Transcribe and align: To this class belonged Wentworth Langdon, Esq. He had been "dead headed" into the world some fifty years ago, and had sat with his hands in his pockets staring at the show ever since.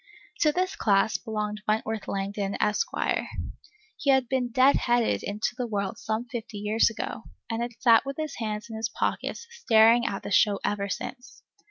To 0.39 0.51
this 0.51 0.75
class 0.75 1.17
belonged 1.17 1.61
Wentworth 1.67 2.07
Langdon, 2.07 2.57
Esq. 2.59 2.87
He 3.97 4.09
had 4.09 4.27
been 4.27 4.49
"dead 4.51 4.75
headed" 4.75 5.21
into 5.21 5.53
the 5.55 5.67
world 5.67 5.99
some 5.99 6.25
fifty 6.27 6.57
years 6.57 6.89
ago, 6.89 7.25
and 7.51 7.61
had 7.61 7.79
sat 7.79 8.03
with 8.03 8.17
his 8.17 8.37
hands 8.37 8.67
in 8.67 8.75
his 8.77 8.89
pockets 8.89 9.45
staring 9.51 10.07
at 10.07 10.23
the 10.23 10.31
show 10.31 10.59
ever 10.65 10.89
since. 10.89 11.43